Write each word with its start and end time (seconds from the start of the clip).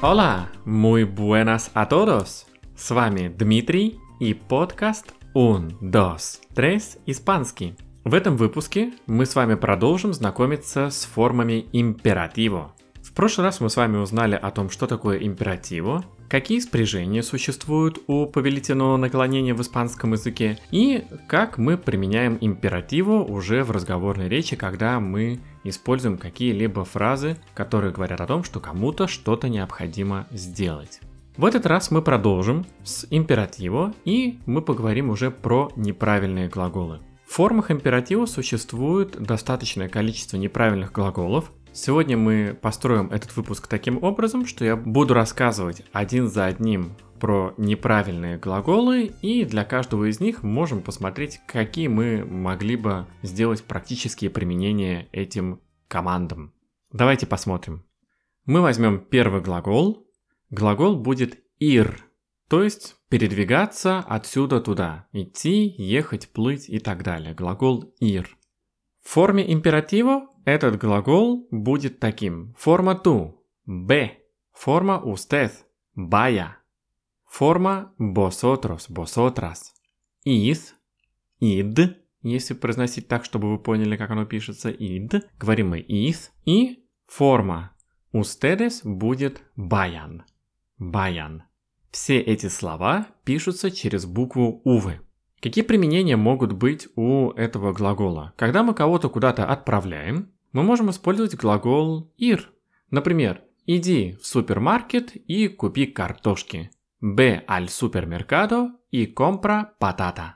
Hola, 0.00 0.52
muy 0.64 1.02
buenas 1.02 1.72
a 1.74 1.88
todos. 1.88 2.46
С 2.76 2.92
вами 2.92 3.34
Дмитрий 3.36 3.98
и 4.20 4.32
подкаст 4.32 5.12
Un, 5.34 5.76
dos, 5.80 6.38
tres, 6.54 7.00
испанский. 7.06 7.74
В 8.04 8.14
этом 8.14 8.36
выпуске 8.36 8.92
мы 9.08 9.26
с 9.26 9.34
вами 9.34 9.56
продолжим 9.56 10.12
знакомиться 10.12 10.88
с 10.90 11.04
формами 11.04 11.66
императиво. 11.72 12.76
В 13.02 13.12
прошлый 13.12 13.46
раз 13.46 13.60
мы 13.60 13.70
с 13.70 13.76
вами 13.76 13.96
узнали 13.96 14.36
о 14.36 14.52
том, 14.52 14.70
что 14.70 14.86
такое 14.86 15.18
императиво, 15.18 16.04
какие 16.32 16.60
спряжения 16.60 17.22
существуют 17.22 17.98
у 18.06 18.24
повелительного 18.24 18.96
наклонения 18.96 19.54
в 19.54 19.60
испанском 19.60 20.12
языке 20.12 20.58
и 20.70 21.04
как 21.28 21.58
мы 21.58 21.76
применяем 21.76 22.38
императиву 22.40 23.22
уже 23.22 23.62
в 23.64 23.70
разговорной 23.70 24.30
речи, 24.30 24.56
когда 24.56 24.98
мы 24.98 25.40
используем 25.62 26.16
какие-либо 26.16 26.86
фразы, 26.86 27.36
которые 27.52 27.92
говорят 27.92 28.22
о 28.22 28.26
том, 28.26 28.44
что 28.44 28.60
кому-то 28.60 29.08
что-то 29.08 29.50
необходимо 29.50 30.26
сделать. 30.30 31.00
В 31.36 31.44
этот 31.44 31.66
раз 31.66 31.90
мы 31.90 32.00
продолжим 32.00 32.64
с 32.82 33.06
императива 33.10 33.92
и 34.06 34.38
мы 34.46 34.62
поговорим 34.62 35.10
уже 35.10 35.30
про 35.30 35.70
неправильные 35.76 36.48
глаголы. 36.48 37.00
В 37.26 37.34
формах 37.34 37.70
императива 37.70 38.24
существует 38.24 39.22
достаточное 39.22 39.90
количество 39.90 40.38
неправильных 40.38 40.92
глаголов. 40.92 41.52
Сегодня 41.74 42.18
мы 42.18 42.58
построим 42.60 43.10
этот 43.10 43.34
выпуск 43.34 43.66
таким 43.66 44.02
образом, 44.04 44.44
что 44.44 44.62
я 44.62 44.76
буду 44.76 45.14
рассказывать 45.14 45.82
один 45.92 46.28
за 46.28 46.44
одним 46.44 46.92
про 47.18 47.54
неправильные 47.56 48.36
глаголы, 48.36 49.12
и 49.22 49.46
для 49.46 49.64
каждого 49.64 50.10
из 50.10 50.20
них 50.20 50.42
можем 50.42 50.82
посмотреть, 50.82 51.40
какие 51.46 51.88
мы 51.88 52.26
могли 52.26 52.76
бы 52.76 53.06
сделать 53.22 53.64
практические 53.64 54.28
применения 54.28 55.08
этим 55.12 55.62
командам. 55.88 56.52
Давайте 56.92 57.26
посмотрим. 57.26 57.86
Мы 58.44 58.60
возьмем 58.60 59.00
первый 59.00 59.40
глагол. 59.40 60.06
Глагол 60.50 60.96
будет 60.96 61.38
ir, 61.58 62.00
то 62.48 62.62
есть 62.62 62.96
передвигаться 63.08 64.00
отсюда 64.00 64.60
туда, 64.60 65.06
идти, 65.12 65.74
ехать, 65.78 66.28
плыть 66.28 66.68
и 66.68 66.80
так 66.80 67.02
далее. 67.02 67.32
Глагол 67.32 67.94
ir. 67.98 68.26
В 69.02 69.10
форме 69.10 69.52
императива 69.52 70.28
этот 70.44 70.78
глагол 70.78 71.46
будет 71.50 72.00
таким. 72.00 72.54
Форма 72.58 73.00
tu– 73.04 73.34
be. 73.68 74.10
Форма 74.52 75.02
usted– 75.04 75.50
vaya. 75.96 76.56
Форма 77.28 77.94
vosotros, 77.98 78.88
vosotras. 78.88 79.72
Id, 80.24 80.60
id, 81.40 81.96
если 82.22 82.54
произносить 82.54 83.08
так, 83.08 83.24
чтобы 83.24 83.50
вы 83.50 83.58
поняли, 83.58 83.96
как 83.96 84.10
оно 84.10 84.24
пишется, 84.24 84.70
id, 84.70 85.22
говорим 85.38 85.70
мы 85.70 85.80
id. 85.80 86.30
И 86.44 86.84
форма 87.06 87.76
ustedes 88.12 88.82
будет 88.84 89.42
vayan, 89.56 90.22
vayan. 90.78 91.42
Все 91.90 92.20
эти 92.20 92.46
слова 92.48 93.08
пишутся 93.24 93.70
через 93.70 94.06
букву 94.06 94.62
увы. 94.64 95.00
Какие 95.42 95.64
применения 95.64 96.16
могут 96.16 96.52
быть 96.52 96.86
у 96.94 97.32
этого 97.32 97.72
глагола? 97.72 98.32
Когда 98.36 98.62
мы 98.62 98.74
кого-то 98.74 99.10
куда-то 99.10 99.44
отправляем, 99.44 100.30
мы 100.52 100.62
можем 100.62 100.90
использовать 100.90 101.34
глагол 101.34 102.14
ir. 102.16 102.42
Например, 102.92 103.40
иди 103.66 104.16
в 104.22 104.26
супермаркет 104.26 105.16
и 105.16 105.48
купи 105.48 105.86
картошки. 105.86 106.70
Ve 107.02 107.44
al 107.46 107.66
supermercado 107.66 108.68
y 108.92 109.12
compra 109.12 109.72
patata. 109.80 110.34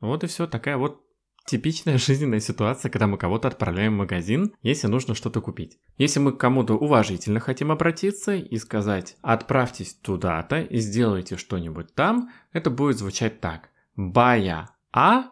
Вот 0.00 0.22
и 0.22 0.28
все, 0.28 0.46
такая 0.46 0.76
вот 0.76 1.02
типичная 1.46 1.98
жизненная 2.06 2.38
ситуация, 2.38 2.88
когда 2.88 3.08
мы 3.08 3.18
кого-то 3.18 3.48
отправляем 3.48 3.94
в 3.94 3.98
магазин, 3.98 4.54
если 4.62 4.86
нужно 4.86 5.16
что-то 5.16 5.40
купить. 5.40 5.80
Если 5.98 6.20
мы 6.20 6.30
к 6.30 6.38
кому-то 6.38 6.74
уважительно 6.74 7.40
хотим 7.40 7.72
обратиться 7.72 8.36
и 8.36 8.56
сказать 8.58 9.16
«отправьтесь 9.22 9.94
туда-то 9.94 10.60
и 10.60 10.78
сделайте 10.78 11.36
что-нибудь 11.36 11.96
там», 11.96 12.30
это 12.52 12.70
будет 12.70 12.96
звучать 12.96 13.40
так. 13.40 13.70
Бая 14.08 14.70
а 14.92 15.24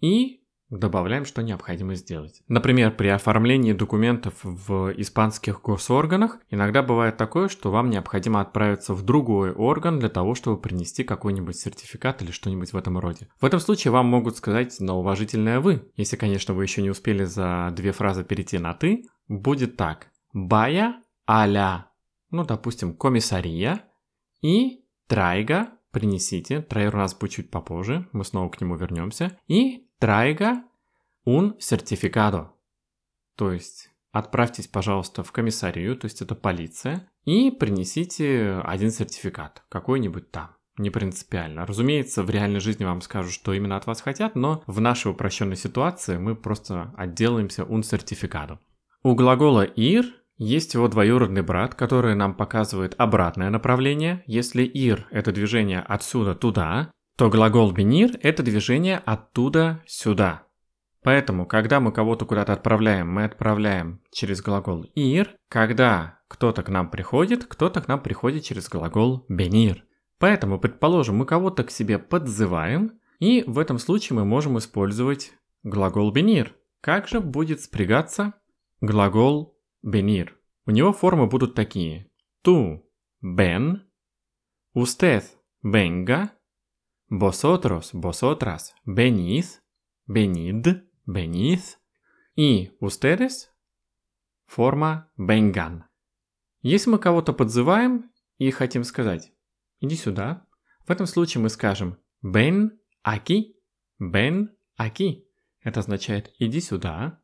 и 0.00 0.40
добавляем, 0.70 1.24
что 1.24 1.42
необходимо 1.42 1.96
сделать. 1.96 2.42
Например, 2.46 2.94
при 2.94 3.08
оформлении 3.08 3.72
документов 3.72 4.34
в 4.42 4.92
испанских 4.96 5.62
госорганах 5.62 6.38
иногда 6.48 6.82
бывает 6.82 7.16
такое, 7.16 7.48
что 7.48 7.70
вам 7.70 7.90
необходимо 7.90 8.40
отправиться 8.40 8.94
в 8.94 9.02
другой 9.02 9.52
орган 9.52 9.98
для 9.98 10.08
того, 10.08 10.34
чтобы 10.36 10.60
принести 10.60 11.02
какой-нибудь 11.02 11.56
сертификат 11.56 12.22
или 12.22 12.30
что-нибудь 12.30 12.72
в 12.72 12.76
этом 12.76 12.96
роде. 12.98 13.28
В 13.40 13.44
этом 13.44 13.58
случае 13.58 13.90
вам 13.90 14.06
могут 14.06 14.36
сказать 14.36 14.78
на 14.78 14.94
уважительное 14.94 15.60
«вы». 15.60 15.90
Если, 15.96 16.16
конечно, 16.16 16.54
вы 16.54 16.62
еще 16.62 16.82
не 16.82 16.90
успели 16.90 17.24
за 17.24 17.72
две 17.74 17.90
фразы 17.92 18.24
перейти 18.24 18.58
на 18.58 18.72
«ты», 18.72 19.04
будет 19.28 19.76
так. 19.76 20.08
Бая 20.32 21.02
аля, 21.28 21.90
ну, 22.30 22.44
допустим, 22.44 22.94
комиссария 22.94 23.84
и 24.42 24.84
трайга 25.08 25.75
принесите. 25.96 26.60
Трайер 26.60 26.94
у 26.94 26.98
нас 26.98 27.14
будет 27.14 27.30
чуть 27.30 27.50
попозже, 27.50 28.06
мы 28.12 28.22
снова 28.22 28.50
к 28.50 28.60
нему 28.60 28.76
вернемся. 28.76 29.38
И 29.48 29.88
traiga 29.98 30.56
un 31.26 31.56
certificado. 31.58 32.48
То 33.34 33.50
есть 33.50 33.88
отправьтесь, 34.12 34.68
пожалуйста, 34.68 35.22
в 35.22 35.32
комиссарию, 35.32 35.96
то 35.96 36.04
есть 36.04 36.20
это 36.20 36.34
полиция, 36.34 37.08
и 37.24 37.50
принесите 37.50 38.60
один 38.62 38.90
сертификат, 38.90 39.64
какой-нибудь 39.70 40.30
там. 40.30 40.50
Не 40.76 40.90
принципиально. 40.90 41.64
Разумеется, 41.64 42.22
в 42.22 42.28
реальной 42.28 42.60
жизни 42.60 42.84
вам 42.84 43.00
скажут, 43.00 43.32
что 43.32 43.54
именно 43.54 43.78
от 43.78 43.86
вас 43.86 44.02
хотят, 44.02 44.34
но 44.34 44.62
в 44.66 44.78
нашей 44.82 45.12
упрощенной 45.12 45.56
ситуации 45.56 46.18
мы 46.18 46.36
просто 46.36 46.92
отделаемся 46.98 47.62
un 47.62 47.80
certificado. 47.80 48.58
У 49.02 49.14
глагола 49.14 49.64
ir 49.64 50.04
есть 50.38 50.74
его 50.74 50.88
двоюродный 50.88 51.42
брат, 51.42 51.74
который 51.74 52.14
нам 52.14 52.34
показывает 52.34 52.94
обратное 52.98 53.50
направление. 53.50 54.22
Если 54.26 54.64
ir– 54.64 55.04
это 55.10 55.32
движение 55.32 55.80
отсюда 55.80 56.34
туда, 56.34 56.90
то 57.16 57.30
глагол 57.30 57.72
venir– 57.72 58.18
это 58.22 58.42
движение 58.42 59.00
оттуда 59.04 59.82
сюда. 59.86 60.42
Поэтому, 61.02 61.46
когда 61.46 61.80
мы 61.80 61.92
кого-то 61.92 62.26
куда-то 62.26 62.52
отправляем, 62.52 63.08
мы 63.08 63.24
отправляем 63.24 64.00
через 64.10 64.42
глагол 64.42 64.84
ir. 64.96 65.28
Когда 65.48 66.18
кто-то 66.28 66.62
к 66.62 66.68
нам 66.68 66.90
приходит, 66.90 67.44
кто-то 67.44 67.80
к 67.80 67.88
нам 67.88 68.02
приходит 68.02 68.44
через 68.44 68.68
глагол 68.68 69.24
venir. 69.30 69.76
Поэтому, 70.18 70.58
предположим, 70.58 71.16
мы 71.16 71.26
кого-то 71.26 71.64
к 71.64 71.70
себе 71.70 71.98
подзываем, 71.98 72.98
и 73.20 73.44
в 73.46 73.58
этом 73.58 73.78
случае 73.78 74.16
мы 74.16 74.24
можем 74.24 74.58
использовать 74.58 75.32
глагол 75.62 76.12
venir. 76.12 76.48
Как 76.80 77.08
же 77.08 77.20
будет 77.20 77.60
спрягаться 77.60 78.34
глагол 78.80 79.55
venir. 79.86 80.30
У 80.66 80.72
него 80.72 80.92
формы 80.92 81.26
будут 81.28 81.54
такие. 81.54 82.10
Tú, 82.42 82.84
ven, 83.22 83.80
usted, 84.74 85.22
venga, 85.62 86.30
vosotros, 87.08 87.92
vosotras, 87.92 88.72
venid, 88.84 89.46
venid, 90.08 90.82
venid 91.06 91.62
и 92.36 92.76
ustedes 92.80 93.48
форма 94.46 95.10
vengan. 95.16 95.84
Если 96.62 96.90
мы 96.90 96.98
кого-то 96.98 97.32
подзываем 97.32 98.10
и 98.38 98.50
хотим 98.50 98.82
сказать 98.82 99.32
«иди 99.80 99.94
сюда», 99.94 100.46
в 100.84 100.90
этом 100.90 101.06
случае 101.06 101.42
мы 101.42 101.48
скажем 101.48 101.98
«ven 102.24 102.70
aquí», 103.04 103.54
«ven 104.00 104.48
aquí». 104.78 105.26
Это 105.60 105.80
означает 105.80 106.32
«иди 106.38 106.60
сюда», 106.60 107.22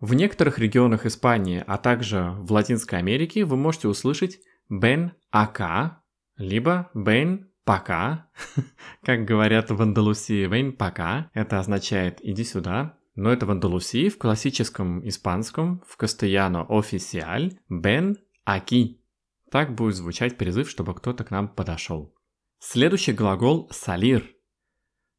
в 0.00 0.14
некоторых 0.14 0.58
регионах 0.58 1.04
Испании, 1.04 1.62
а 1.66 1.76
также 1.76 2.34
в 2.38 2.52
Латинской 2.52 2.98
Америке 2.98 3.44
вы 3.44 3.56
можете 3.56 3.88
услышать 3.88 4.38
«бен 4.70 5.12
ака», 5.30 6.02
либо 6.36 6.90
«бен 6.94 7.50
пока», 7.64 8.30
как 9.04 9.26
говорят 9.26 9.70
в 9.70 9.80
Андалусии 9.80 10.46
«бен 10.46 10.72
пока», 10.72 11.30
это 11.34 11.58
означает 11.58 12.18
«иди 12.22 12.44
сюда», 12.44 12.96
но 13.14 13.30
это 13.30 13.44
в 13.44 13.50
Андалусии, 13.50 14.08
в 14.08 14.16
классическом 14.16 15.06
испанском, 15.06 15.82
в 15.86 15.98
кастельяно 15.98 16.64
официаль 16.66 17.58
«бен 17.68 18.16
аки». 18.46 19.02
Так 19.50 19.74
будет 19.74 19.96
звучать 19.96 20.38
призыв, 20.38 20.70
чтобы 20.70 20.94
кто-то 20.94 21.24
к 21.24 21.30
нам 21.30 21.48
подошел. 21.48 22.14
Следующий 22.58 23.12
глагол 23.12 23.68
«салир». 23.70 24.30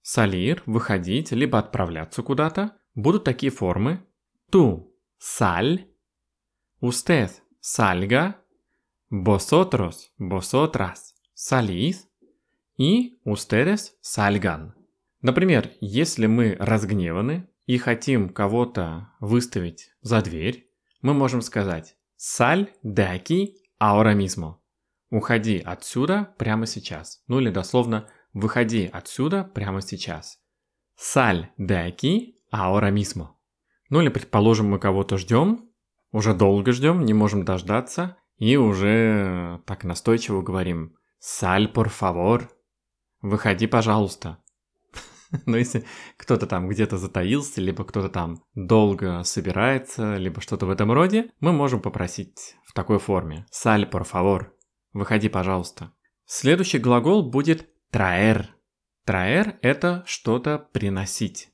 «Салир»– 0.02 0.64
выходить, 0.66 1.32
либо 1.32 1.60
отправляться 1.60 2.24
куда-то. 2.24 2.78
Будут 2.96 3.24
такие 3.24 3.52
формы 3.52 4.04
Tú, 4.52 4.94
sal. 5.18 5.88
Usted, 6.82 7.32
salga. 7.62 8.44
Vosotros, 9.10 10.12
vosotras, 10.18 11.16
salid. 11.34 11.96
И 12.78 13.18
ustedes 13.24 13.94
salgan. 14.02 14.74
Например, 15.22 15.72
если 15.80 16.26
мы 16.26 16.58
разгневаны 16.60 17.48
и 17.66 17.78
хотим 17.78 18.28
кого-то 18.28 19.14
выставить 19.22 19.94
за 20.02 20.22
дверь, 20.22 20.70
мы 21.02 21.14
можем 21.14 21.42
сказать 21.42 21.96
«Саль 22.18 22.74
aquí 22.84 23.56
ahora 23.80 24.14
mismo». 24.14 24.56
Уходи 25.10 25.60
отсюда 25.60 26.36
прямо 26.38 26.66
сейчас. 26.66 27.24
Ну 27.28 27.40
или 27.40 27.52
дословно 27.52 28.10
«Выходи 28.34 28.90
отсюда 28.92 29.46
прямо 29.46 29.82
сейчас». 29.82 30.40
Саль 30.98 31.52
aquí 31.58 32.36
ahora 32.52 32.92
mismo. 32.92 33.41
Ну 33.92 34.00
или, 34.02 34.08
предположим, 34.08 34.70
мы 34.70 34.80
кого-то 34.80 35.18
ждем, 35.18 35.70
уже 36.14 36.34
долго 36.34 36.72
ждем, 36.72 37.04
не 37.04 37.14
можем 37.14 37.44
дождаться, 37.44 38.18
и 38.38 38.56
уже 38.56 39.62
так 39.66 39.84
настойчиво 39.84 40.42
говорим 40.42 40.96
«Саль, 41.20 41.70
por 41.70 41.92
favor», 41.92 42.48
«Выходи, 43.22 43.68
пожалуйста». 43.68 44.38
Но 45.46 45.58
если 45.58 45.84
кто-то 46.16 46.48
там 46.48 46.70
где-то 46.70 46.98
затаился, 46.98 47.60
либо 47.60 47.84
кто-то 47.84 48.08
там 48.08 48.42
долго 48.56 49.24
собирается, 49.24 50.16
либо 50.16 50.40
что-то 50.40 50.66
в 50.66 50.70
этом 50.70 50.90
роде, 50.94 51.32
мы 51.42 51.52
можем 51.52 51.82
попросить 51.82 52.56
в 52.64 52.72
такой 52.72 52.98
форме 52.98 53.46
«Саль, 53.52 53.84
por 53.84 54.10
favor», 54.10 54.48
«Выходи, 54.94 55.28
пожалуйста». 55.28 55.92
Следующий 56.26 56.80
глагол 56.80 57.30
будет 57.30 57.68
«traer». 57.92 58.46
«Traer»— 59.06 59.58
это 59.62 60.04
что-то 60.08 60.60
приносить. 60.72 61.51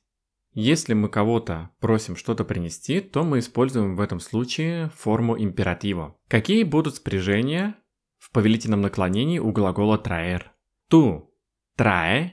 Если 0.60 0.92
мы 0.92 1.08
кого-то 1.08 1.70
просим 1.78 2.16
что-то 2.16 2.44
принести, 2.44 3.00
то 3.00 3.22
мы 3.22 3.38
используем 3.38 3.94
в 3.94 4.00
этом 4.00 4.18
случае 4.18 4.88
форму 4.88 5.40
императива. 5.40 6.18
Какие 6.26 6.64
будут 6.64 6.96
спряжения 6.96 7.76
в 8.18 8.32
повелительном 8.32 8.80
наклонении 8.80 9.38
у 9.38 9.52
глагола 9.52 10.02
traer? 10.04 10.46
Ту– 10.88 11.32
trae, 11.78 12.32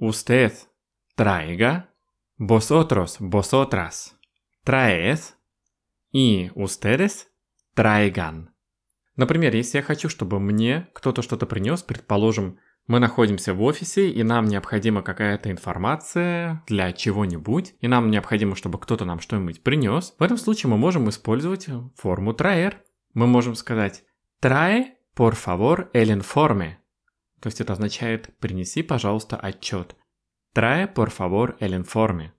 usted– 0.00 0.52
traiga, 1.18 1.86
vosotros– 2.38 3.18
vosotras– 3.18 4.12
traed 4.64 5.20
и 6.12 6.48
ustedes– 6.54 7.24
traigan. 7.76 8.50
Например, 9.16 9.52
если 9.52 9.78
я 9.78 9.82
хочу, 9.82 10.08
чтобы 10.08 10.38
мне 10.38 10.88
кто-то 10.92 11.22
что-то 11.22 11.46
принес, 11.46 11.82
предположим, 11.82 12.60
мы 12.86 12.98
находимся 12.98 13.54
в 13.54 13.62
офисе, 13.62 14.10
и 14.10 14.22
нам 14.22 14.46
необходима 14.46 15.02
какая-то 15.02 15.50
информация 15.50 16.62
для 16.66 16.92
чего-нибудь, 16.92 17.74
и 17.80 17.88
нам 17.88 18.10
необходимо, 18.10 18.56
чтобы 18.56 18.78
кто-то 18.78 19.04
нам 19.04 19.20
что-нибудь 19.20 19.62
принес. 19.62 20.14
В 20.18 20.22
этом 20.22 20.36
случае 20.36 20.70
мы 20.70 20.78
можем 20.78 21.08
использовать 21.08 21.68
форму 21.96 22.32
traer. 22.32 22.74
Мы 23.14 23.26
можем 23.26 23.54
сказать 23.54 24.04
trae, 24.42 24.86
por 25.16 25.34
favor, 25.34 25.90
el 25.92 26.20
informe. 26.20 26.74
То 27.40 27.48
есть 27.48 27.60
это 27.60 27.72
означает 27.72 28.36
«принеси, 28.38 28.82
пожалуйста, 28.82 29.36
отчет». 29.36 29.96
Trae, 30.54 30.92
por 30.92 31.10
favor, 31.10 31.56
el 31.60 31.82
informe. 31.82 32.30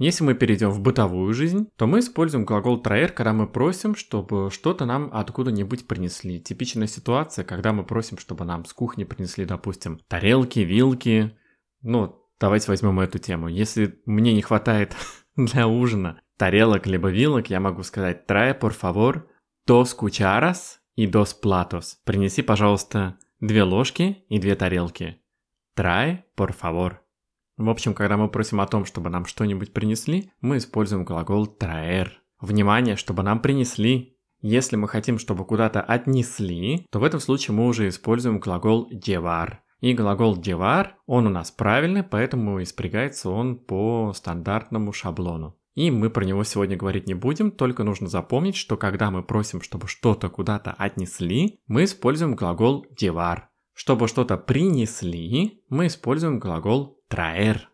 Если 0.00 0.24
мы 0.24 0.32
перейдем 0.32 0.70
в 0.70 0.80
бытовую 0.80 1.34
жизнь, 1.34 1.68
то 1.76 1.86
мы 1.86 1.98
используем 1.98 2.46
глагол 2.46 2.80
traer, 2.80 3.08
когда 3.08 3.34
мы 3.34 3.46
просим, 3.46 3.94
чтобы 3.94 4.50
что-то 4.50 4.86
нам 4.86 5.10
откуда-нибудь 5.12 5.86
принесли. 5.86 6.40
Типичная 6.40 6.86
ситуация, 6.86 7.44
когда 7.44 7.74
мы 7.74 7.84
просим, 7.84 8.16
чтобы 8.16 8.46
нам 8.46 8.64
с 8.64 8.72
кухни 8.72 9.04
принесли, 9.04 9.44
допустим, 9.44 10.00
тарелки, 10.08 10.60
вилки. 10.60 11.36
Ну, 11.82 12.18
давайте 12.40 12.68
возьмем 12.68 12.98
эту 12.98 13.18
тему. 13.18 13.48
Если 13.48 14.00
мне 14.06 14.32
не 14.32 14.40
хватает 14.40 14.96
для 15.36 15.68
ужина 15.68 16.22
тарелок 16.38 16.86
либо 16.86 17.10
вилок, 17.10 17.50
я 17.50 17.60
могу 17.60 17.82
сказать 17.82 18.24
trae, 18.26 18.58
por 18.58 18.72
favor, 18.72 19.24
dos 19.68 19.94
cucharas 19.94 20.78
и 20.96 21.06
dos 21.06 21.34
platos. 21.38 21.96
Принеси, 22.04 22.40
пожалуйста, 22.40 23.18
две 23.38 23.64
ложки 23.64 24.24
и 24.30 24.38
две 24.38 24.56
тарелки. 24.56 25.20
Trae, 25.76 26.22
por 26.34 26.56
favor. 26.58 27.00
В 27.60 27.68
общем, 27.68 27.92
когда 27.92 28.16
мы 28.16 28.30
просим 28.30 28.58
о 28.62 28.66
том, 28.66 28.86
чтобы 28.86 29.10
нам 29.10 29.26
что-нибудь 29.26 29.74
принесли, 29.74 30.32
мы 30.40 30.56
используем 30.56 31.04
глагол 31.04 31.46
traer. 31.46 32.08
Внимание, 32.40 32.96
чтобы 32.96 33.22
нам 33.22 33.42
принесли. 33.42 34.16
Если 34.40 34.76
мы 34.76 34.88
хотим, 34.88 35.18
чтобы 35.18 35.44
куда-то 35.44 35.82
отнесли, 35.82 36.86
то 36.90 37.00
в 37.00 37.04
этом 37.04 37.20
случае 37.20 37.54
мы 37.54 37.66
уже 37.66 37.88
используем 37.88 38.38
глагол 38.38 38.90
llevar. 38.90 39.56
И 39.80 39.92
глагол 39.92 40.38
llevar, 40.38 40.92
он 41.04 41.26
у 41.26 41.28
нас 41.28 41.50
правильный, 41.50 42.02
поэтому 42.02 42.62
испрягается 42.62 43.28
он 43.28 43.58
по 43.58 44.14
стандартному 44.14 44.94
шаблону. 44.94 45.58
И 45.74 45.90
мы 45.90 46.08
про 46.08 46.24
него 46.24 46.44
сегодня 46.44 46.78
говорить 46.78 47.06
не 47.06 47.14
будем, 47.14 47.50
только 47.50 47.84
нужно 47.84 48.08
запомнить, 48.08 48.56
что 48.56 48.78
когда 48.78 49.10
мы 49.10 49.22
просим, 49.22 49.60
чтобы 49.60 49.86
что-то 49.86 50.30
куда-то 50.30 50.72
отнесли, 50.78 51.60
мы 51.66 51.84
используем 51.84 52.36
глагол 52.36 52.86
llevar. 52.98 53.50
Чтобы 53.74 54.08
что-то 54.08 54.38
принесли, 54.38 55.62
мы 55.68 55.88
используем 55.88 56.38
глагол 56.38 56.99
traer. 57.10 57.68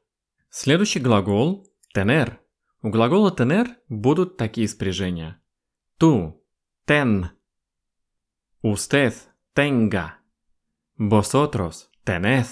Следующий 0.50 1.00
глагол 1.00 1.70
tener. 1.94 2.38
У 2.82 2.88
глагола 2.90 3.30
tener 3.30 3.68
будут 3.88 4.36
такие 4.36 4.66
спряжения. 4.68 5.40
Tú, 5.98 6.42
ten. 6.86 7.30
Usted, 8.62 9.14
tenga. 9.54 10.14
Vosotros, 10.98 11.88
tened. 12.04 12.46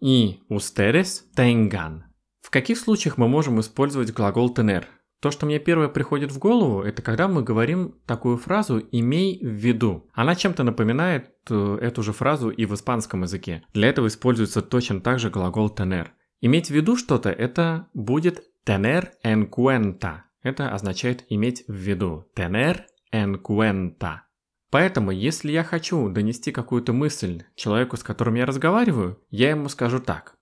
И 0.00 0.40
ustedes, 0.48 1.24
tengan. 1.34 2.02
В 2.40 2.50
каких 2.50 2.78
случаях 2.78 3.18
мы 3.18 3.28
можем 3.28 3.60
использовать 3.60 4.12
глагол 4.12 4.54
tener? 4.54 4.84
То, 5.24 5.30
что 5.30 5.46
мне 5.46 5.58
первое 5.58 5.88
приходит 5.88 6.32
в 6.32 6.38
голову, 6.38 6.82
это 6.82 7.00
когда 7.00 7.28
мы 7.28 7.42
говорим 7.42 7.94
такую 8.04 8.36
фразу 8.36 8.78
«имей 8.92 9.38
в 9.42 9.48
виду». 9.48 10.06
Она 10.12 10.34
чем-то 10.34 10.64
напоминает 10.64 11.30
э, 11.48 11.78
эту 11.80 12.02
же 12.02 12.12
фразу 12.12 12.50
и 12.50 12.66
в 12.66 12.74
испанском 12.74 13.22
языке. 13.22 13.62
Для 13.72 13.88
этого 13.88 14.08
используется 14.08 14.60
точно 14.60 15.00
так 15.00 15.18
же 15.18 15.30
глагол 15.30 15.74
tener. 15.74 16.08
Иметь 16.42 16.66
в 16.66 16.72
виду 16.72 16.98
что-то– 16.98 17.30
это 17.30 17.88
будет 17.94 18.42
tener 18.66 19.12
en 19.24 19.48
cuenta. 19.48 20.24
Это 20.42 20.74
означает 20.74 21.24
иметь 21.30 21.64
в 21.68 21.72
виду. 21.72 22.26
Tener 22.36 22.82
en 23.10 23.40
cuenta. 23.40 24.24
Поэтому, 24.70 25.10
если 25.10 25.52
я 25.52 25.64
хочу 25.64 26.10
донести 26.10 26.52
какую-то 26.52 26.92
мысль 26.92 27.44
человеку, 27.54 27.96
с 27.96 28.02
которым 28.02 28.34
я 28.34 28.44
разговариваю, 28.44 29.18
я 29.30 29.48
ему 29.48 29.70
скажу 29.70 30.00
так. 30.00 30.34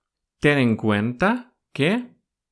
Ten 0.43 0.61
en 0.61 0.75
cuenta 0.75 1.45
que, 1.73 2.03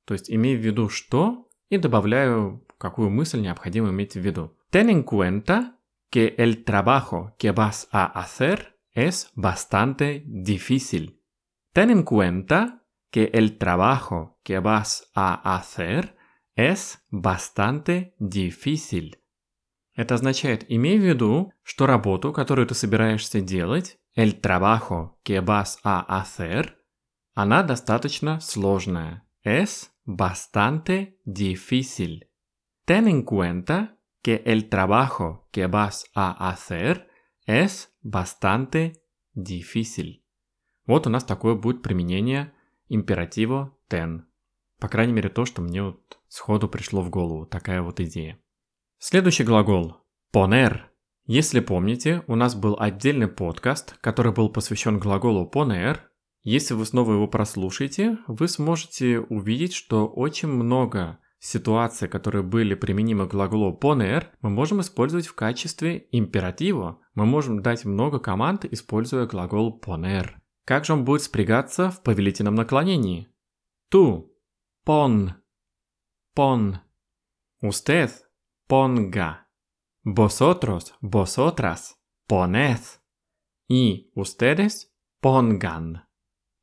то 0.05 0.13
есть 0.13 0.31
имей 0.31 0.55
в 0.55 0.61
виду 0.61 0.87
что, 0.87 1.49
и 1.71 1.77
добавляю, 1.77 2.63
какую 2.77 3.09
мысль 3.09 3.39
необходимо 3.39 3.89
иметь 3.89 4.13
в 4.13 4.19
виду. 4.19 4.55
Ten 4.71 4.89
en 4.89 5.03
cuenta 5.03 5.77
que 6.11 6.35
el 6.37 6.63
trabajo 6.63 7.33
que 7.39 7.51
vas 7.51 7.87
a 7.91 8.05
hacer 8.05 8.77
es 8.93 9.31
bastante 9.35 10.21
difícil. 10.25 11.21
Ten 11.73 11.89
en 11.89 12.03
cuenta 12.03 12.83
que 13.09 13.31
el 13.33 13.57
trabajo 13.57 14.37
que 14.43 14.59
vas 14.59 15.09
a 15.15 15.55
hacer 15.55 16.15
es 16.55 16.99
bastante 17.09 18.15
difícil. 18.19 19.17
Это 19.95 20.15
означает, 20.15 20.65
имей 20.69 20.97
в 20.99 21.03
виду, 21.03 21.53
что 21.63 21.85
работу, 21.85 22.33
которую 22.33 22.67
ты 22.67 22.75
собираешься 22.75 23.39
делать, 23.41 23.97
el 24.15 24.41
trabajo 24.41 25.19
que 25.23 25.39
vas 25.39 25.77
a 25.83 26.01
hacer, 26.01 26.75
она 27.33 27.63
достаточно 27.63 28.41
сложная. 28.41 29.23
Es 29.43 29.90
bastante 30.05 31.19
difícil. 31.25 32.29
Ten 32.85 33.07
en 33.07 33.23
cuenta 33.23 33.97
que 34.21 34.43
el 34.45 34.69
trabajo 34.69 35.47
que 35.51 35.67
vas 35.67 36.05
a 36.13 36.49
hacer 36.49 37.07
es 37.45 37.95
bastante 38.01 39.03
difícil. 39.33 40.23
Вот 40.85 41.07
у 41.07 41.09
нас 41.09 41.23
такое 41.23 41.55
будет 41.55 41.81
применение 41.81 42.53
императива 42.89 43.75
ten. 43.89 44.25
По 44.79 44.87
крайней 44.87 45.13
мере, 45.13 45.29
то, 45.29 45.45
что 45.45 45.61
мне 45.61 45.83
вот 45.83 46.19
сходу 46.27 46.67
пришло 46.67 47.01
в 47.01 47.09
голову, 47.09 47.45
такая 47.45 47.81
вот 47.81 47.99
идея. 47.99 48.39
Следующий 48.97 49.43
глагол– 49.43 49.97
poner. 50.33 50.81
Если 51.25 51.59
помните, 51.59 52.23
у 52.27 52.35
нас 52.35 52.55
был 52.55 52.75
отдельный 52.79 53.27
подкаст, 53.27 53.97
который 54.01 54.33
был 54.33 54.49
посвящен 54.49 54.97
глаголу 54.99 55.49
poner– 55.49 55.99
если 56.43 56.73
вы 56.73 56.85
снова 56.85 57.13
его 57.13 57.27
прослушаете, 57.27 58.17
вы 58.27 58.47
сможете 58.47 59.19
увидеть, 59.19 59.73
что 59.73 60.07
очень 60.07 60.47
много 60.47 61.19
ситуаций, 61.39 62.07
которые 62.07 62.43
были 62.43 62.75
применимы 62.75 63.27
к 63.27 63.31
глаголу 63.31 63.77
poner, 63.77 64.27
мы 64.41 64.49
можем 64.49 64.81
использовать 64.81 65.27
в 65.27 65.35
качестве 65.35 66.07
императива. 66.11 66.99
Мы 67.15 67.25
можем 67.25 67.61
дать 67.61 67.85
много 67.85 68.19
команд, 68.19 68.65
используя 68.65 69.25
глагол 69.25 69.79
poner. 69.83 70.29
Как 70.65 70.85
же 70.85 70.93
он 70.93 71.03
будет 71.03 71.23
спрягаться 71.23 71.89
в 71.89 72.01
повелительном 72.03 72.55
наклонении? 72.55 73.27
Ту, 73.89 74.33
pon, 74.85 75.31
pon. 76.35 76.75
Usted, 77.63 78.11
ponga. 78.69 79.35
Vosotros, 80.05 80.93
vosotras, 81.01 81.93
poned. 82.27 82.81
И 83.69 84.11
ustedes, 84.15 84.87
pongan. 85.21 86.01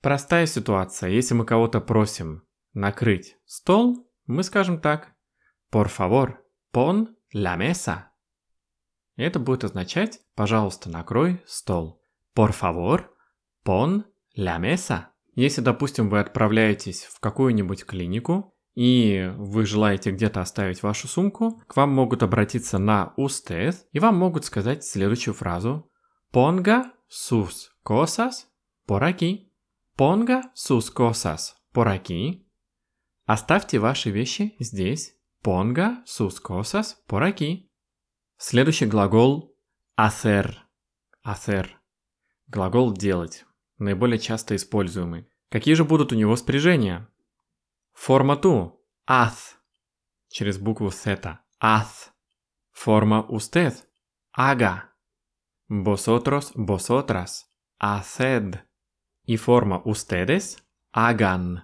Простая 0.01 0.47
ситуация. 0.47 1.11
Если 1.11 1.35
мы 1.35 1.45
кого-то 1.45 1.81
просим 1.81 2.45
накрыть 2.73 3.37
стол, 3.45 4.09
мы 4.27 4.43
скажем 4.43 4.81
так. 4.81 5.13
Por 5.73 5.89
favor, 5.89 6.37
pon 6.73 7.09
la 7.35 7.59
mesa. 7.59 8.05
Это 9.17 9.41
будет 9.41 9.65
означать 9.65 10.21
«пожалуйста, 10.37 10.89
накрой 10.89 11.43
стол». 11.47 12.01
Por 12.37 12.51
favor, 12.51 13.07
pon 13.67 14.05
la 14.37 14.61
mesa. 14.61 15.07
Если, 15.35 15.61
допустим, 15.61 16.09
вы 16.09 16.21
отправляетесь 16.21 17.05
в 17.05 17.19
какую-нибудь 17.19 17.85
клинику, 17.85 18.55
и 18.75 19.33
вы 19.37 19.67
желаете 19.67 20.13
где-то 20.13 20.41
оставить 20.41 20.85
вашу 20.85 21.09
сумку, 21.09 21.61
к 21.67 21.77
вам 21.77 21.93
могут 21.93 22.23
обратиться 22.23 22.79
на 22.79 23.13
usted, 23.19 23.75
и 23.91 23.99
вам 23.99 24.17
могут 24.17 24.45
сказать 24.45 24.85
следующую 24.85 25.35
фразу 25.35 25.91
«Ponga 26.33 26.85
sus 27.11 27.71
cosas 27.85 28.45
por 28.87 29.03
aquí». 29.03 29.48
Ponga 29.99 30.53
sus 30.55 30.93
cosas 30.93 31.57
por 31.73 31.89
aquí. 31.89 32.47
Оставьте 33.27 33.81
ваши 33.81 34.13
вещи 34.13 34.55
здесь. 34.61 35.17
Ponga 35.43 36.05
sus 36.07 36.39
cosas 36.41 36.95
por 37.09 37.25
aquí. 37.25 37.69
Следующий 38.37 38.87
глагол 38.87 39.57
hacer. 39.97 40.55
Hacer. 41.27 41.71
Глагол 42.47 42.93
делать. 42.93 43.45
Наиболее 43.79 44.21
часто 44.21 44.55
используемый. 44.55 45.29
Какие 45.51 45.75
же 45.75 45.85
будут 45.85 46.13
у 46.13 46.15
него 46.15 46.37
спряжения? 46.37 47.09
Форма 47.93 48.37
ту. 48.37 48.81
Haz. 49.05 49.57
Через 50.29 50.59
букву 50.59 50.91
Z. 50.93 51.41
Haz. 51.61 52.13
Форма 52.71 53.27
usted. 53.29 53.75
Haga. 54.33 54.91
Vosotros, 55.69 56.53
vosotras. 56.55 57.47
Haced. 57.83 58.68
И 59.29 59.37
форма 59.37 59.83
ustedes. 59.85 60.57
Hagan. 60.97 61.59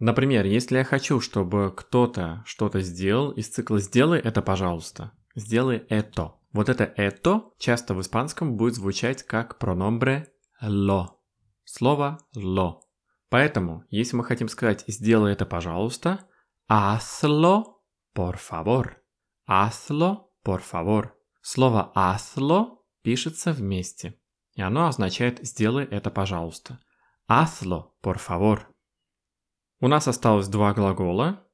Например, 0.00 0.44
если 0.44 0.78
я 0.78 0.84
хочу, 0.84 1.20
чтобы 1.20 1.72
кто-то 1.72 2.42
что-то 2.44 2.80
сделал 2.80 3.30
из 3.30 3.48
цикла 3.48 3.78
«сделай 3.78 4.18
это, 4.18 4.42
пожалуйста», 4.42 5.12
«сделай 5.36 5.76
это». 5.88 6.32
Вот 6.52 6.68
это 6.68 6.92
«это» 6.96 7.44
часто 7.58 7.94
в 7.94 8.00
испанском 8.00 8.56
будет 8.56 8.74
звучать 8.74 9.22
как 9.22 9.60
прономбре 9.60 10.32
«lo». 10.60 11.06
Слово 11.62 12.18
«lo». 12.36 12.80
Поэтому, 13.28 13.84
если 13.90 14.16
мы 14.16 14.24
хотим 14.24 14.48
сказать 14.48 14.82
«сделай 14.88 15.34
это, 15.34 15.46
пожалуйста», 15.46 16.26
«hazlo, 16.68 17.76
por 18.12 18.38
favor». 18.38 18.94
«Hazlo, 19.48 20.30
por 20.44 20.60
favor». 20.68 21.10
Слово 21.42 21.92
«hazlo» 21.94 22.78
пишется 23.02 23.52
вместе, 23.52 24.18
и 24.56 24.62
оно 24.62 24.88
означает 24.88 25.46
«сделай 25.46 25.84
это, 25.84 26.10
пожалуйста». 26.10 26.80
«Hazlo, 27.30 27.92
por 28.02 28.16
favor». 28.16 28.64
У 29.80 29.88
нас 29.88 30.08
осталось 30.08 30.48
два 30.48 30.72
глагола, 30.72 31.46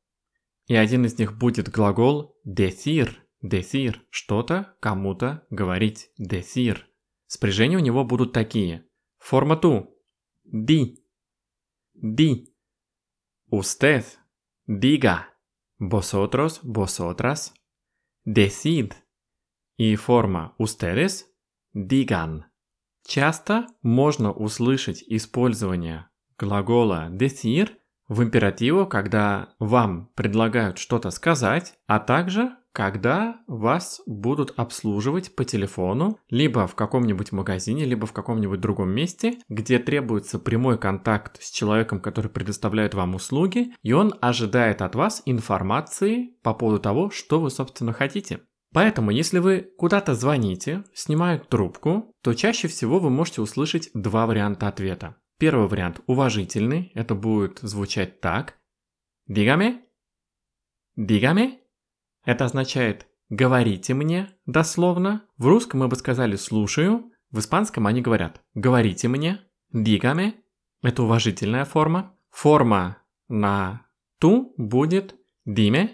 и 0.66 0.76
один 0.76 1.04
из 1.04 1.18
них 1.18 1.36
будет 1.36 1.68
глагол 1.68 2.40
decir, 2.46 3.16
decir, 3.42 3.96
что-то 4.10 4.76
кому-то 4.80 5.44
говорить, 5.50 6.10
decir. 6.18 6.78
Спряжения 7.26 7.76
у 7.76 7.80
него 7.80 8.04
будут 8.04 8.32
такие. 8.32 8.86
Форма 9.18 9.56
ту. 9.56 9.98
Di. 10.44 10.96
Di. 11.94 12.46
Usted. 13.50 14.04
Diga. 14.68 15.24
Vosotros, 15.80 16.60
vosotras. 16.62 17.52
Decid. 18.24 18.92
И 19.76 19.96
форма 19.96 20.54
ustedes. 20.58 21.24
Digan. 21.74 22.51
Часто 23.06 23.66
можно 23.82 24.32
услышать 24.32 25.02
использование 25.06 26.08
глагола 26.38 27.08
decir 27.10 27.70
в 28.08 28.22
императиву, 28.22 28.86
когда 28.86 29.54
вам 29.58 30.10
предлагают 30.14 30.78
что-то 30.78 31.10
сказать, 31.10 31.74
а 31.86 31.98
также 31.98 32.52
когда 32.72 33.36
вас 33.46 34.00
будут 34.06 34.54
обслуживать 34.56 35.36
по 35.36 35.44
телефону, 35.44 36.18
либо 36.30 36.66
в 36.66 36.74
каком-нибудь 36.74 37.30
магазине, 37.32 37.84
либо 37.84 38.06
в 38.06 38.12
каком-нибудь 38.12 38.60
другом 38.60 38.90
месте, 38.90 39.38
где 39.48 39.78
требуется 39.78 40.38
прямой 40.38 40.78
контакт 40.78 41.42
с 41.42 41.50
человеком, 41.50 42.00
который 42.00 42.30
предоставляет 42.30 42.94
вам 42.94 43.14
услуги, 43.14 43.74
и 43.82 43.92
он 43.92 44.14
ожидает 44.20 44.80
от 44.80 44.94
вас 44.94 45.22
информации 45.26 46.34
по 46.42 46.54
поводу 46.54 46.80
того, 46.80 47.10
что 47.10 47.40
вы, 47.40 47.50
собственно, 47.50 47.92
хотите. 47.92 48.40
Поэтому, 48.72 49.10
если 49.10 49.38
вы 49.38 49.70
куда-то 49.76 50.14
звоните, 50.14 50.84
снимают 50.94 51.48
трубку, 51.48 52.14
то 52.22 52.32
чаще 52.34 52.68
всего 52.68 52.98
вы 52.98 53.10
можете 53.10 53.42
услышать 53.42 53.90
два 53.92 54.26
варианта 54.26 54.68
ответа. 54.68 55.16
Первый 55.38 55.68
вариант 55.68 56.00
уважительный, 56.06 56.90
это 56.94 57.14
будет 57.14 57.58
звучать 57.60 58.20
так. 58.20 58.58
Dígame. 59.28 59.80
Dígame. 60.96 61.58
Это 62.24 62.44
означает 62.44 63.08
«говорите 63.28 63.94
мне» 63.94 64.30
дословно. 64.46 65.26
В 65.36 65.48
русском 65.48 65.80
мы 65.80 65.88
бы 65.88 65.96
сказали 65.96 66.36
«слушаю», 66.36 67.12
в 67.30 67.40
испанском 67.40 67.86
они 67.86 68.00
говорят 68.00 68.40
«говорите 68.54 69.08
мне». 69.08 69.40
Dígame. 69.74 70.34
Это 70.82 71.02
уважительная 71.02 71.64
форма. 71.64 72.16
Форма 72.30 72.98
на 73.28 73.86
«ту» 74.18 74.54
будет 74.56 75.16
«dime». 75.48 75.90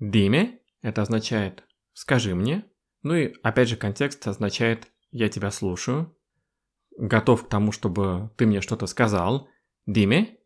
«Dime» 0.00 0.58
это 0.80 1.02
означает 1.02 1.64
«скажи 1.92 2.34
мне». 2.34 2.64
Ну 3.02 3.14
и 3.14 3.34
опять 3.42 3.68
же 3.68 3.76
контекст 3.76 4.26
означает 4.26 4.88
«я 5.10 5.28
тебя 5.28 5.50
слушаю» 5.50 6.14
готов 6.96 7.44
к 7.44 7.48
тому, 7.48 7.72
чтобы 7.72 8.30
ты 8.36 8.46
мне 8.46 8.60
что-то 8.60 8.86
сказал, 8.86 9.48
Диме. 9.86 10.36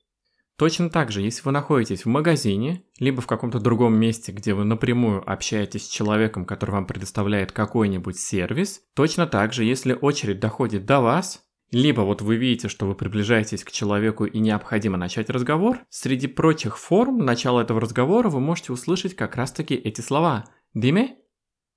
Точно 0.57 0.89
так 0.89 1.13
же, 1.13 1.21
если 1.21 1.43
вы 1.43 1.53
находитесь 1.53 2.07
в 2.07 2.09
магазине, 2.09 2.83
либо 2.99 3.21
в 3.21 3.27
каком-то 3.27 3.61
другом 3.61 3.99
месте, 3.99 4.33
где 4.33 4.55
вы 4.55 4.65
напрямую 4.65 5.23
общаетесь 5.31 5.85
с 5.85 5.91
человеком, 5.91 6.47
который 6.47 6.71
вам 6.71 6.87
предоставляет 6.87 7.53
какой-нибудь 7.53 8.19
сервис, 8.19 8.81
точно 8.95 9.27
так 9.27 9.53
же, 9.53 9.65
если 9.65 9.93
очередь 9.93 10.41
доходит 10.41 10.87
до 10.87 11.01
вас, 11.01 11.43
либо 11.71 12.03
вот 12.03 12.23
вы 12.23 12.37
видите, 12.37 12.69
что 12.69 12.87
вы 12.87 12.95
приближаетесь 12.95 13.65
к 13.65 13.71
человеку 13.71 14.25
и 14.25 14.39
необходимо 14.39 14.97
начать 14.97 15.29
разговор, 15.29 15.81
среди 15.91 16.27
прочих 16.27 16.79
форм 16.79 17.19
начала 17.19 17.61
этого 17.61 17.83
разговора 17.83 18.31
вы 18.31 18.41
можете 18.41 18.73
услышать 18.73 19.15
как 19.15 19.37
раз-таки 19.37 19.75
эти 19.75 20.01
слова 20.01 20.47
«диме», 20.73 21.19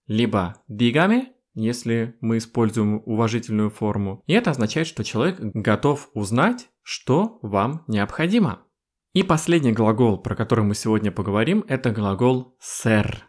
либо 0.10 0.62
«дигаме», 0.68 1.34
если 1.54 2.18
мы 2.20 2.38
используем 2.40 3.02
уважительную 3.06 3.70
форму. 3.70 4.24
И 4.26 4.34
это 4.34 4.52
означает, 4.52 4.88
что 4.88 5.04
человек 5.04 5.40
готов 5.40 6.10
узнать, 6.14 6.70
что 6.82 7.40
вам 7.44 7.86
необходимо. 7.88 8.66
И 9.14 9.24
последний 9.24 9.72
глагол, 9.72 10.18
про 10.22 10.36
который 10.36 10.66
мы 10.66 10.74
сегодня 10.74 11.12
поговорим, 11.12 11.64
это 11.68 11.92
глагол 11.92 12.58
ser. 12.60 13.24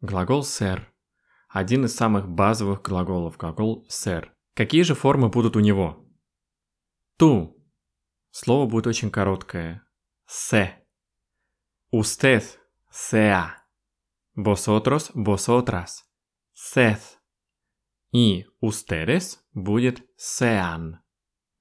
Глагол 0.00 0.42
ser. 0.42 0.88
Один 1.48 1.84
из 1.84 1.94
самых 1.94 2.28
базовых 2.28 2.82
глаголов, 2.82 3.36
глагол 3.36 3.86
ser. 3.88 4.32
Какие 4.54 4.82
же 4.82 4.94
формы 4.94 5.28
будут 5.28 5.56
у 5.56 5.60
него? 5.60 6.04
Ту. 7.16 7.64
Слово 8.30 8.68
будет 8.68 8.88
очень 8.88 9.10
короткое. 9.10 9.82
Se. 10.26 10.70
Usted. 11.92 12.44
Sea. 12.92 13.50
Vosotros. 14.36 15.10
Vosotras. 15.14 16.07
Sed 16.58 16.98
и 18.12 18.46
ustedes 18.60 19.38
будет 19.54 20.02
sean. 20.18 20.94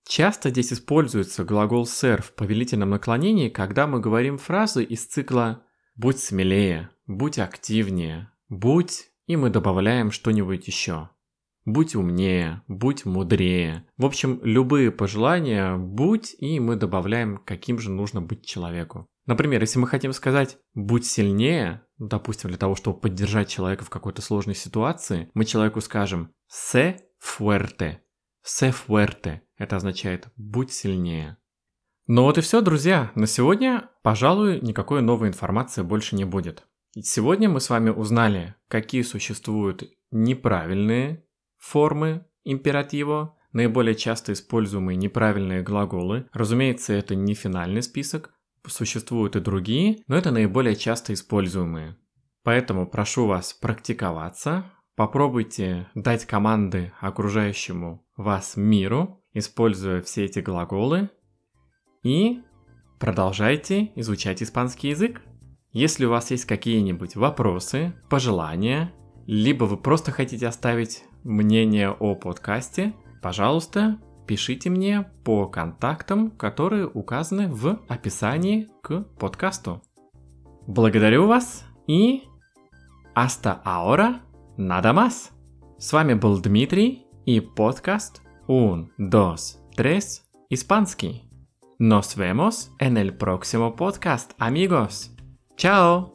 Часто 0.08 0.50
здесь 0.50 0.74
используется 0.74 1.44
глагол 1.44 1.86
ser 1.86 2.22
в 2.22 2.34
повелительном 2.34 2.92
наклонении, 2.92 3.50
когда 3.50 3.86
мы 3.86 4.00
говорим 4.00 4.38
фразы 4.38 4.84
из 4.84 5.06
цикла 5.06 5.66
«будь 5.96 6.20
смелее», 6.20 6.90
«будь 7.06 7.38
активнее», 7.38 8.32
«будь» 8.50 9.12
и 9.28 9.36
мы 9.36 9.50
добавляем 9.50 10.12
что-нибудь 10.12 10.66
еще. 10.68 11.10
Будь 11.66 11.96
умнее, 11.96 12.64
будь 12.70 13.04
мудрее. 13.04 13.86
В 13.98 14.06
общем, 14.06 14.40
любые 14.42 14.92
пожелания 14.92 15.76
«будь» 15.76 16.34
и 16.40 16.62
мы 16.62 16.78
добавляем, 16.78 17.38
каким 17.38 17.78
же 17.78 17.92
нужно 17.92 18.22
быть 18.22 18.46
человеку. 18.46 19.08
Например, 19.26 19.60
если 19.60 19.78
мы 19.78 19.88
хотим 19.88 20.14
сказать 20.14 20.58
«будь 20.74 21.06
сильнее», 21.06 21.84
допустим, 21.98 22.50
для 22.50 22.58
того, 22.58 22.76
чтобы 22.76 23.00
поддержать 23.00 23.50
человека 23.50 23.86
в 23.86 23.90
какой-то 23.90 24.22
сложной 24.22 24.56
ситуации, 24.56 25.30
мы 25.34 25.46
человеку 25.46 25.82
скажем 25.82 26.32
«sé 26.52 27.00
fuerte». 27.22 27.98
«Sé 28.44 28.72
fuerte»— 28.72 29.42
это 29.58 29.76
означает 29.76 30.28
«будь 30.36 30.72
сильнее». 30.72 31.38
Ну 32.10 32.24
вот 32.24 32.38
и 32.38 32.42
все, 32.42 32.62
друзья. 32.62 33.12
На 33.16 33.28
сегодня, 33.28 33.90
пожалуй, 34.02 34.62
никакой 34.62 35.02
новой 35.02 35.28
информации 35.28 35.82
больше 35.82 36.16
не 36.16 36.24
будет. 36.24 36.66
Сегодня 36.96 37.50
мы 37.50 37.60
с 37.60 37.70
вами 37.70 37.90
узнали, 37.90 38.56
какие 38.70 39.02
существуют 39.02 39.84
неправильные 40.10 41.26
формы 41.58 42.26
императива, 42.46 43.36
наиболее 43.52 43.94
часто 43.94 44.32
используемые 44.32 44.96
неправильные 44.96 45.62
глаголы. 45.62 46.30
Разумеется, 46.32 46.94
это 46.94 47.14
не 47.14 47.34
финальный 47.34 47.82
список, 47.82 48.32
Существуют 48.68 49.36
и 49.36 49.40
другие, 49.40 50.04
но 50.08 50.18
это 50.18 50.32
наиболее 50.32 50.76
часто 50.76 51.14
используемые. 51.14 51.98
Поэтому 52.44 52.88
прошу 52.88 53.26
вас 53.26 53.54
практиковаться, 53.54 54.72
попробуйте 54.96 55.90
дать 55.96 56.26
команды 56.26 56.94
окружающему 57.00 58.06
вас 58.16 58.56
миру, 58.56 59.24
используя 59.34 60.02
все 60.02 60.26
эти 60.26 60.40
глаголы, 60.40 61.10
и 62.04 62.42
продолжайте 63.00 63.92
изучать 63.96 64.42
испанский 64.42 64.90
язык. 64.90 65.22
Если 65.72 66.06
у 66.06 66.10
вас 66.10 66.32
есть 66.32 66.46
какие-нибудь 66.46 67.16
вопросы, 67.16 67.94
пожелания, 68.10 68.94
либо 69.26 69.66
вы 69.66 69.78
просто 69.78 70.12
хотите 70.12 70.48
оставить 70.48 71.04
мнение 71.24 71.92
о 71.92 72.16
подкасте, 72.16 72.94
пожалуйста, 73.22 74.00
пишите 74.28 74.70
мне 74.70 75.10
по 75.24 75.48
контактам, 75.48 76.32
которые 76.32 76.88
указаны 76.88 77.48
в 77.48 77.80
описании 77.88 78.68
к 78.82 79.04
подкасту. 79.18 79.82
Благодарю 80.68 81.28
вас 81.28 81.64
и 81.88 82.24
ahora 83.16 84.20
nada 84.58 84.94
más. 84.94 85.32
С 85.80 85.94
вами 85.94 86.14
был 86.14 86.40
Дмитрий 86.42 87.06
и 87.26 87.40
подкаст 87.40 88.22
Un, 88.48 88.90
Dos, 88.98 89.60
Tres 89.76 90.24
Испанский. 90.50 91.24
Nos 91.80 92.16
vemos 92.16 92.72
en 92.80 92.98
el 92.98 93.16
próximo 93.16 93.76
podcast, 93.76 94.32
amigos. 94.40 95.12
Chao. 95.56 96.12